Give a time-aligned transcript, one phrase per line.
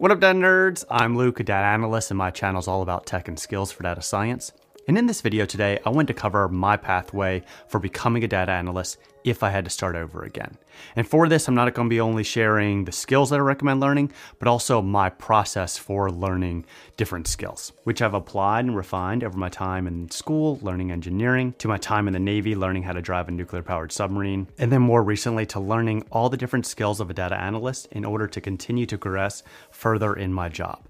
[0.00, 0.82] What up, data nerds?
[0.88, 3.82] I'm Luke, a data analyst, and my channel is all about tech and skills for
[3.82, 4.50] data science.
[4.90, 8.50] And in this video today, I want to cover my pathway for becoming a data
[8.50, 10.58] analyst if I had to start over again.
[10.96, 13.78] And for this, I'm not going to be only sharing the skills that I recommend
[13.78, 14.10] learning,
[14.40, 16.64] but also my process for learning
[16.96, 21.68] different skills, which I've applied and refined over my time in school, learning engineering, to
[21.68, 24.82] my time in the Navy, learning how to drive a nuclear powered submarine, and then
[24.82, 28.40] more recently to learning all the different skills of a data analyst in order to
[28.40, 30.82] continue to progress further in my job.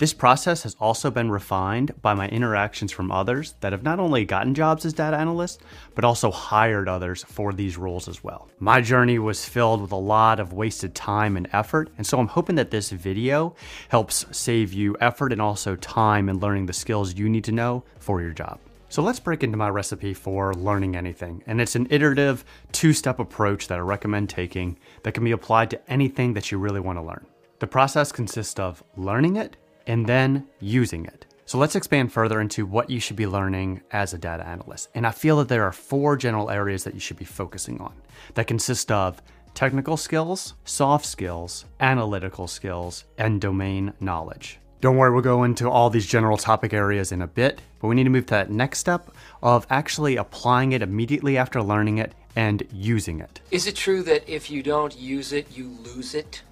[0.00, 4.24] This process has also been refined by my interactions from others that have not only
[4.24, 5.58] gotten jobs as data analysts,
[5.94, 8.48] but also hired others for these roles as well.
[8.60, 12.28] My journey was filled with a lot of wasted time and effort, and so I'm
[12.28, 13.54] hoping that this video
[13.90, 17.84] helps save you effort and also time in learning the skills you need to know
[17.98, 18.58] for your job.
[18.88, 21.42] So let's break into my recipe for learning anything.
[21.46, 25.68] And it's an iterative two step approach that I recommend taking that can be applied
[25.72, 27.26] to anything that you really want to learn.
[27.58, 31.26] The process consists of learning it and then using it.
[31.46, 34.88] So let's expand further into what you should be learning as a data analyst.
[34.94, 37.92] And I feel that there are four general areas that you should be focusing on
[38.34, 39.20] that consist of
[39.54, 44.60] technical skills, soft skills, analytical skills, and domain knowledge.
[44.80, 47.94] Don't worry, we'll go into all these general topic areas in a bit, but we
[47.94, 49.10] need to move to that next step
[49.42, 53.40] of actually applying it immediately after learning it and using it.
[53.50, 56.42] Is it true that if you don't use it, you lose it?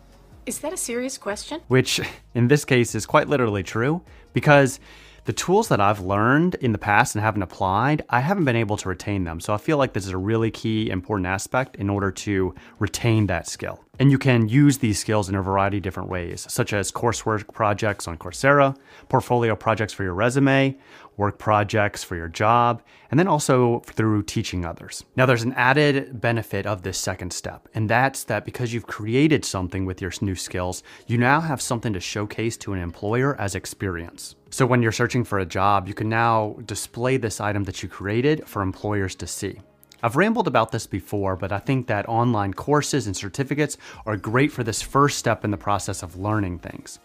[0.48, 1.60] Is that a serious question?
[1.68, 2.00] Which,
[2.34, 4.00] in this case, is quite literally true
[4.32, 4.80] because
[5.26, 8.78] the tools that I've learned in the past and haven't applied, I haven't been able
[8.78, 9.40] to retain them.
[9.40, 13.26] So I feel like this is a really key, important aspect in order to retain
[13.26, 13.84] that skill.
[14.00, 17.52] And you can use these skills in a variety of different ways, such as coursework
[17.52, 18.76] projects on Coursera,
[19.08, 20.78] portfolio projects for your resume,
[21.16, 25.04] work projects for your job, and then also through teaching others.
[25.16, 29.44] Now, there's an added benefit of this second step, and that's that because you've created
[29.44, 33.56] something with your new skills, you now have something to showcase to an employer as
[33.56, 34.36] experience.
[34.50, 37.88] So, when you're searching for a job, you can now display this item that you
[37.88, 39.60] created for employers to see.
[40.00, 43.76] I've rambled about this before, but I think that online courses and certificates
[44.06, 47.00] are great for this first step in the process of learning things.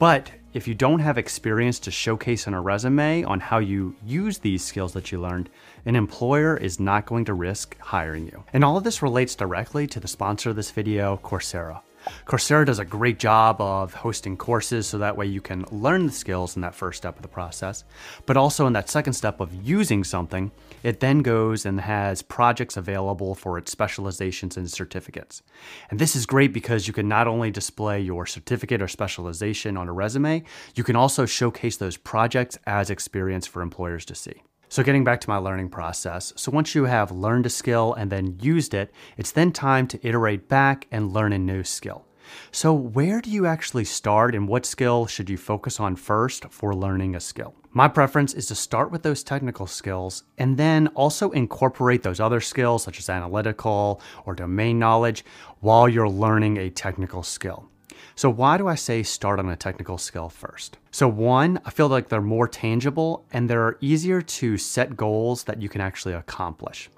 [0.00, 4.38] But if you don't have experience to showcase on a resume on how you use
[4.38, 5.48] these skills that you learned,
[5.86, 8.42] an employer is not going to risk hiring you.
[8.52, 11.82] And all of this relates directly to the sponsor of this video, Coursera.
[12.26, 16.12] Coursera does a great job of hosting courses so that way you can learn the
[16.12, 17.84] skills in that first step of the process.
[18.26, 20.50] But also in that second step of using something,
[20.82, 25.42] it then goes and has projects available for its specializations and certificates.
[25.90, 29.88] And this is great because you can not only display your certificate or specialization on
[29.88, 30.44] a resume,
[30.74, 34.42] you can also showcase those projects as experience for employers to see.
[34.74, 36.32] So, getting back to my learning process.
[36.34, 40.04] So, once you have learned a skill and then used it, it's then time to
[40.04, 42.06] iterate back and learn a new skill.
[42.50, 46.74] So, where do you actually start and what skill should you focus on first for
[46.74, 47.54] learning a skill?
[47.70, 52.40] My preference is to start with those technical skills and then also incorporate those other
[52.40, 55.24] skills, such as analytical or domain knowledge,
[55.60, 57.70] while you're learning a technical skill.
[58.16, 60.78] So, why do I say start on a technical skill first?
[60.92, 65.60] So, one, I feel like they're more tangible and they're easier to set goals that
[65.60, 66.90] you can actually accomplish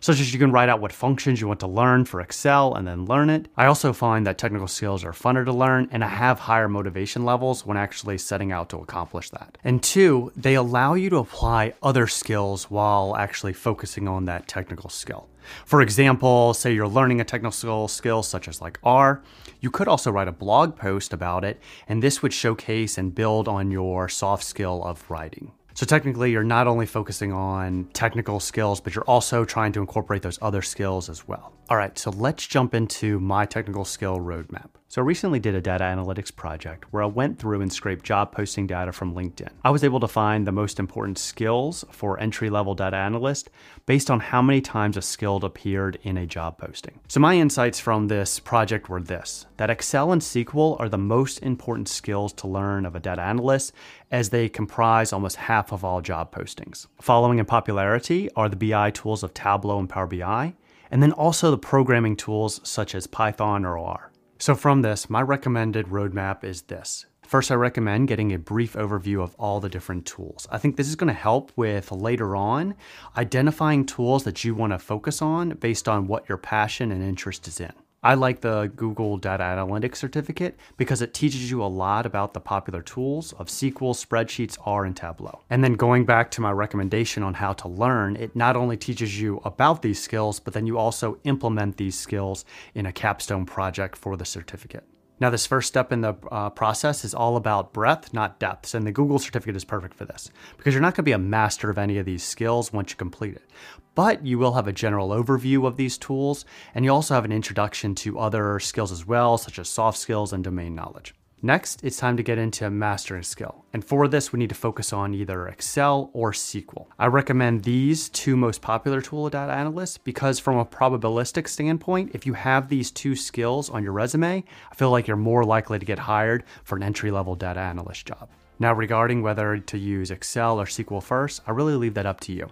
[0.00, 2.86] such as you can write out what functions you want to learn for Excel and
[2.86, 3.48] then learn it.
[3.56, 7.24] I also find that technical skills are funner to learn and I have higher motivation
[7.24, 9.58] levels when actually setting out to accomplish that.
[9.64, 14.90] And two, they allow you to apply other skills while actually focusing on that technical
[14.90, 15.28] skill.
[15.64, 19.22] For example, say you're learning a technical skill such as like R,
[19.60, 23.48] you could also write a blog post about it, and this would showcase and build
[23.48, 25.52] on your soft skill of writing.
[25.76, 30.22] So technically, you're not only focusing on technical skills, but you're also trying to incorporate
[30.22, 31.52] those other skills as well.
[31.68, 34.70] All right, so let's jump into my technical skill roadmap.
[34.88, 38.30] So I recently did a data analytics project where I went through and scraped job
[38.30, 39.48] posting data from LinkedIn.
[39.64, 43.50] I was able to find the most important skills for entry level data analyst
[43.86, 47.00] based on how many times a skill appeared in a job posting.
[47.08, 51.38] So my insights from this project were this that Excel and SQL are the most
[51.38, 53.72] important skills to learn of a data analyst
[54.12, 56.86] as they comprise almost half of all job postings.
[57.00, 60.54] Following in popularity are the BI tools of Tableau and Power BI
[60.92, 64.12] and then also the programming tools such as Python or R.
[64.38, 67.06] So, from this, my recommended roadmap is this.
[67.26, 70.46] First, I recommend getting a brief overview of all the different tools.
[70.52, 72.74] I think this is going to help with later on
[73.16, 77.48] identifying tools that you want to focus on based on what your passion and interest
[77.48, 77.72] is in.
[78.06, 82.40] I like the Google Data Analytics certificate because it teaches you a lot about the
[82.40, 85.40] popular tools of SQL, spreadsheets, R, and Tableau.
[85.50, 89.20] And then going back to my recommendation on how to learn, it not only teaches
[89.20, 92.44] you about these skills, but then you also implement these skills
[92.76, 94.84] in a capstone project for the certificate.
[95.18, 98.86] Now, this first step in the uh, process is all about breadth, not depths, and
[98.86, 101.70] the Google certificate is perfect for this because you're not going to be a master
[101.70, 103.48] of any of these skills once you complete it.
[103.94, 107.32] But you will have a general overview of these tools, and you also have an
[107.32, 111.14] introduction to other skills as well, such as soft skills and domain knowledge.
[111.42, 113.66] Next, it's time to get into a mastering skill.
[113.74, 116.86] And for this, we need to focus on either Excel or SQL.
[116.98, 122.12] I recommend these two most popular tool of data analysts because from a probabilistic standpoint,
[122.14, 125.78] if you have these two skills on your resume, I feel like you're more likely
[125.78, 128.30] to get hired for an entry-level data analyst job.
[128.58, 132.32] Now, regarding whether to use Excel or SQL first, I really leave that up to
[132.32, 132.48] you.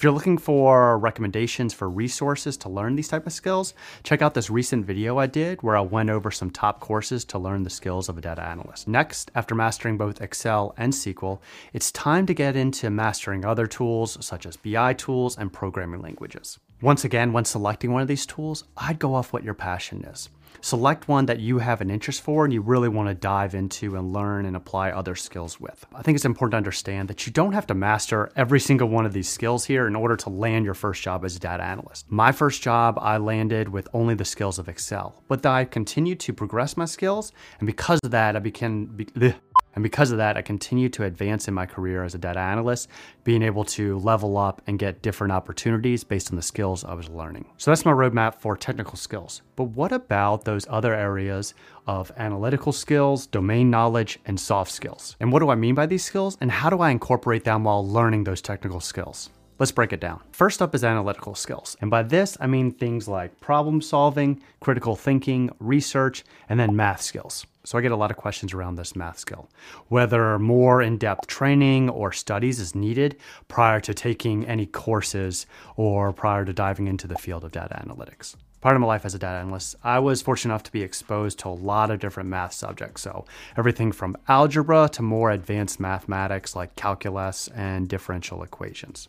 [0.00, 4.32] If you're looking for recommendations for resources to learn these type of skills, check out
[4.32, 7.68] this recent video I did where I went over some top courses to learn the
[7.68, 8.88] skills of a data analyst.
[8.88, 11.40] Next, after mastering both Excel and SQL,
[11.74, 16.58] it's time to get into mastering other tools such as BI tools and programming languages.
[16.82, 20.30] Once again, when selecting one of these tools, I'd go off what your passion is.
[20.62, 23.96] Select one that you have an interest for and you really want to dive into
[23.96, 25.86] and learn and apply other skills with.
[25.94, 29.06] I think it's important to understand that you don't have to master every single one
[29.06, 32.10] of these skills here in order to land your first job as a data analyst.
[32.10, 36.32] My first job, I landed with only the skills of Excel, but I continued to
[36.32, 38.86] progress my skills, and because of that, I became.
[38.86, 39.06] Be,
[39.74, 42.88] and because of that, I continue to advance in my career as a data analyst,
[43.22, 47.08] being able to level up and get different opportunities based on the skills I was
[47.08, 47.46] learning.
[47.56, 49.42] So that's my roadmap for technical skills.
[49.56, 51.54] But what about those other areas
[51.86, 55.16] of analytical skills, domain knowledge, and soft skills?
[55.20, 56.36] And what do I mean by these skills?
[56.40, 59.30] And how do I incorporate them while learning those technical skills?
[59.60, 60.22] Let's break it down.
[60.32, 61.76] First up is analytical skills.
[61.82, 67.02] And by this, I mean things like problem solving, critical thinking, research, and then math
[67.02, 67.44] skills.
[67.64, 69.48] So I get a lot of questions around this math skill.
[69.88, 73.16] Whether more in depth training or studies is needed
[73.48, 75.46] prior to taking any courses
[75.76, 78.36] or prior to diving into the field of data analytics.
[78.60, 81.38] Part of my life as a data analyst, I was fortunate enough to be exposed
[81.40, 83.00] to a lot of different math subjects.
[83.00, 83.24] So,
[83.56, 89.08] everything from algebra to more advanced mathematics like calculus and differential equations.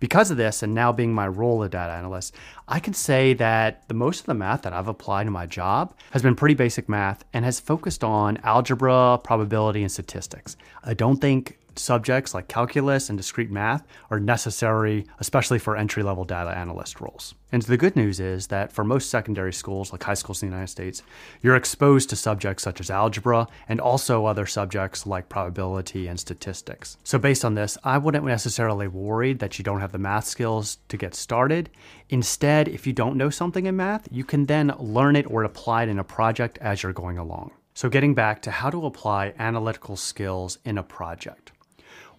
[0.00, 2.34] Because of this, and now being my role as data analyst,
[2.66, 5.94] I can say that the most of the math that I've applied to my job
[6.12, 10.56] has been pretty basic math and has focused on algebra, probability, and statistics.
[10.84, 16.24] I don't think subjects like calculus and discrete math are necessary, especially for entry level
[16.24, 17.34] data analyst roles.
[17.50, 20.54] And the good news is that for most secondary schools, like high schools in the
[20.54, 21.02] United States,
[21.42, 26.98] you're exposed to subjects such as algebra and also other subjects like probability and statistics.
[27.04, 30.78] So, based on this, I wouldn't necessarily worry that you don't have the math skills
[30.88, 31.70] to get started.
[32.10, 35.84] Instead, if you don't know something in math, you can then learn it or apply
[35.84, 37.52] it in a project as you're going along.
[37.72, 41.52] So, getting back to how to apply analytical skills in a project.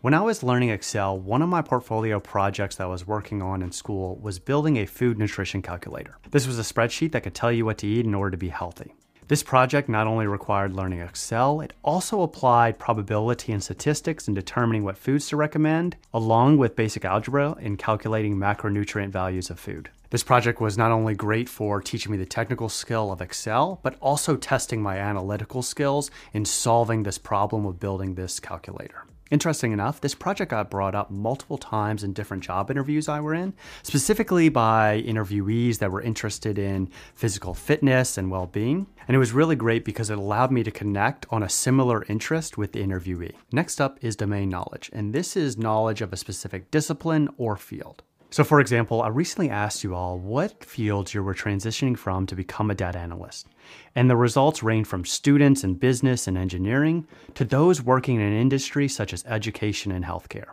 [0.01, 3.61] When I was learning Excel, one of my portfolio projects that I was working on
[3.61, 6.15] in school was building a food nutrition calculator.
[6.31, 8.47] This was a spreadsheet that could tell you what to eat in order to be
[8.47, 8.93] healthy.
[9.27, 14.85] This project not only required learning Excel, it also applied probability and statistics in determining
[14.85, 19.89] what foods to recommend, along with basic algebra in calculating macronutrient values of food.
[20.11, 23.97] This project was not only great for teaching me the technical skill of Excel, but
[23.99, 29.03] also testing my analytical skills in solving this problem of building this calculator.
[29.31, 33.35] Interesting enough, this project got brought up multiple times in different job interviews I were
[33.35, 33.53] in,
[33.83, 38.87] specifically by interviewees that were interested in physical fitness and well being.
[39.07, 42.57] And it was really great because it allowed me to connect on a similar interest
[42.57, 43.35] with the interviewee.
[43.51, 48.01] Next up is domain knowledge, and this is knowledge of a specific discipline or field.
[48.31, 52.35] So, for example, I recently asked you all what fields you were transitioning from to
[52.35, 53.47] become a data analyst.
[53.95, 58.33] And the results range from students in business and engineering to those working in an
[58.33, 60.49] industry such as education and healthcare.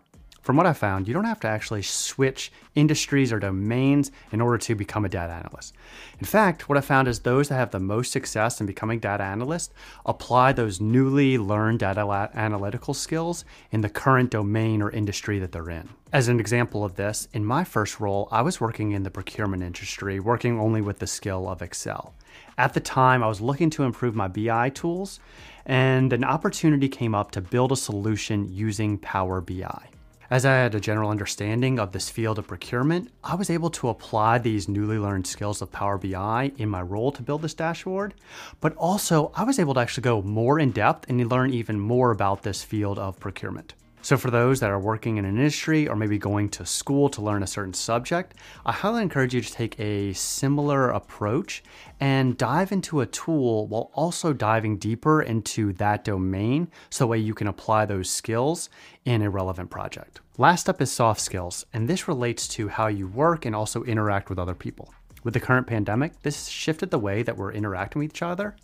[0.46, 4.58] From what I found, you don't have to actually switch industries or domains in order
[4.58, 5.74] to become a data analyst.
[6.20, 9.24] In fact, what I found is those that have the most success in becoming data
[9.24, 9.74] analysts
[10.04, 15.68] apply those newly learned data analytical skills in the current domain or industry that they're
[15.68, 15.88] in.
[16.12, 19.64] As an example of this, in my first role, I was working in the procurement
[19.64, 22.14] industry, working only with the skill of Excel.
[22.56, 25.18] At the time, I was looking to improve my BI tools,
[25.64, 29.88] and an opportunity came up to build a solution using Power BI.
[30.28, 33.88] As I had a general understanding of this field of procurement, I was able to
[33.88, 38.12] apply these newly learned skills of Power BI in my role to build this dashboard,
[38.60, 42.10] but also I was able to actually go more in depth and learn even more
[42.10, 43.74] about this field of procurement.
[44.06, 47.20] So, for those that are working in an industry or maybe going to school to
[47.20, 48.34] learn a certain subject,
[48.64, 51.64] I highly encourage you to take a similar approach
[51.98, 57.18] and dive into a tool while also diving deeper into that domain so that way
[57.18, 58.70] you can apply those skills
[59.04, 60.20] in a relevant project.
[60.38, 64.30] Last up is soft skills, and this relates to how you work and also interact
[64.30, 64.94] with other people.
[65.26, 68.54] With the current pandemic, this shifted the way that we're interacting with each other.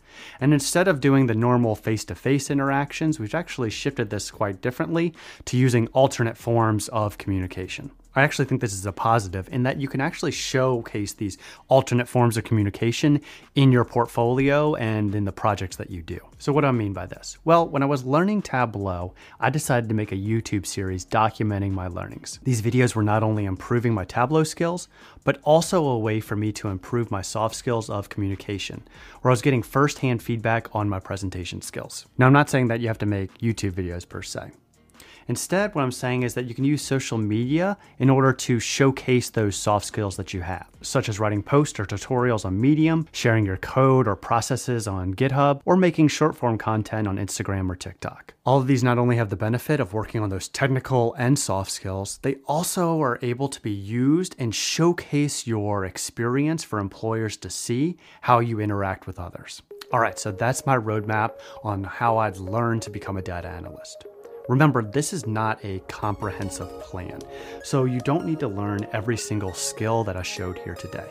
[0.40, 4.61] And instead of doing the normal face to face interactions, we've actually shifted this quite
[4.61, 5.12] differently
[5.47, 7.90] to using alternate forms of communication.
[8.14, 11.38] I actually think this is a positive in that you can actually showcase these
[11.69, 13.21] alternate forms of communication
[13.54, 16.21] in your portfolio and in the projects that you do.
[16.38, 17.38] So, what do I mean by this?
[17.45, 21.88] Well, when I was learning Tableau, I decided to make a YouTube series documenting my
[21.88, 22.38] learnings.
[22.42, 24.88] These videos were not only improving my Tableau skills,
[25.25, 28.83] but also a way for me to improve my soft skills of communication,
[29.21, 32.07] where I was getting firsthand feedback on my presentation skills.
[32.19, 34.50] Now, I'm not saying that you have to make YouTube videos per se.
[35.29, 39.31] Instead, what I'm saying is that you can use social media in order to showcase
[39.31, 43.45] those soft skills that you have, such as writing posts or tutorials on Medium, sharing
[43.45, 48.35] your code or processes on GitHub, or making short form content on Instagram or TikTok.
[48.45, 51.71] All of these not only have the benefit of working on those technical and soft
[51.71, 57.50] skills, they also are able to be used and showcase your experience for employers to
[57.50, 59.62] see how you interact with others.
[59.93, 64.07] All right, so that's my roadmap on how I'd learn to become a data analyst.
[64.49, 67.21] Remember, this is not a comprehensive plan,
[67.63, 71.09] so you don't need to learn every single skill that I showed here today.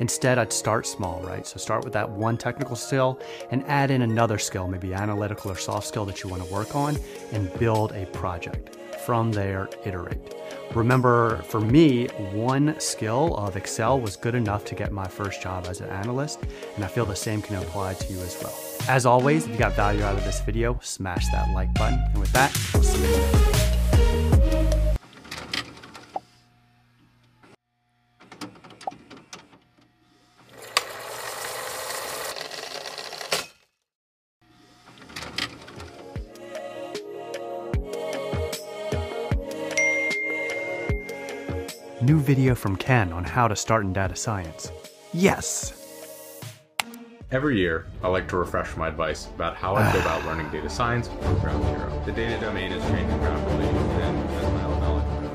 [0.00, 1.46] Instead, I'd start small, right?
[1.46, 3.20] So start with that one technical skill
[3.50, 6.74] and add in another skill, maybe analytical or soft skill that you want to work
[6.74, 6.98] on,
[7.32, 8.76] and build a project.
[9.06, 10.34] From there, iterate.
[10.74, 15.66] Remember, for me, one skill of Excel was good enough to get my first job
[15.68, 16.40] as an analyst,
[16.76, 18.56] and I feel the same can apply to you as well.
[18.88, 21.98] As always, if you got value out of this video, smash that like button.
[22.10, 23.51] And with that, I'll see you next video.
[42.02, 44.72] New video from Ken on how to start in data science.
[45.12, 45.72] Yes!
[47.30, 50.68] Every year, I like to refresh my advice about how I go about learning data
[50.68, 52.02] science from ground zero.
[52.04, 55.30] The data domain is changing rapidly, and as my knowledge grows,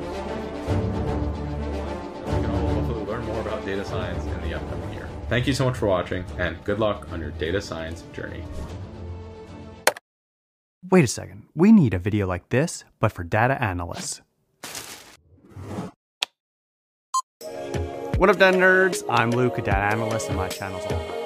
[2.25, 5.07] we can all hopefully learn more about data science in the upcoming year.
[5.29, 8.43] Thank you so much for watching, and good luck on your data science journey.
[10.91, 14.21] Wait a second, we need a video like this, but for data analysts.
[18.17, 19.03] What up, data nerds?
[19.07, 21.16] I'm Luke, a data analyst, and my channel's all